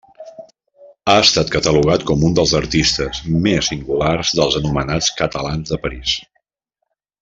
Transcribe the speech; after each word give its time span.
Ha 1.11 1.15
estat 1.25 1.51
catalogat 1.57 2.07
com 2.13 2.25
un 2.31 2.33
dels 2.41 2.55
artistes 2.61 3.21
més 3.47 3.71
singulars 3.75 4.35
dels 4.41 4.61
anomenats 4.65 5.15
'catalans 5.21 5.75
de 5.77 5.85
París'. 5.89 6.21